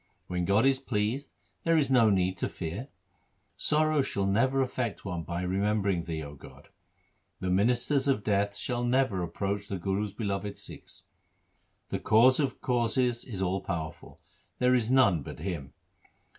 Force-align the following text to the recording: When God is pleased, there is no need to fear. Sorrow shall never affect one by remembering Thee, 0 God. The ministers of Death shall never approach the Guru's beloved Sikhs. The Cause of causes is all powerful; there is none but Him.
When 0.25 0.45
God 0.45 0.65
is 0.65 0.79
pleased, 0.79 1.31
there 1.63 1.77
is 1.77 1.91
no 1.91 2.09
need 2.09 2.35
to 2.39 2.49
fear. 2.49 2.87
Sorrow 3.55 4.01
shall 4.01 4.25
never 4.25 4.63
affect 4.63 5.05
one 5.05 5.21
by 5.21 5.43
remembering 5.43 6.05
Thee, 6.05 6.21
0 6.21 6.37
God. 6.37 6.69
The 7.39 7.51
ministers 7.51 8.07
of 8.07 8.23
Death 8.23 8.55
shall 8.55 8.83
never 8.83 9.21
approach 9.21 9.67
the 9.67 9.77
Guru's 9.77 10.13
beloved 10.13 10.57
Sikhs. 10.57 11.03
The 11.89 11.99
Cause 11.99 12.39
of 12.39 12.61
causes 12.61 13.23
is 13.23 13.43
all 13.43 13.61
powerful; 13.61 14.19
there 14.57 14.73
is 14.73 14.89
none 14.89 15.21
but 15.21 15.37
Him. 15.37 15.71